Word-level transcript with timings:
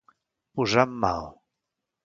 Posar 0.59 0.87
en 0.87 0.97
mal. 1.05 1.31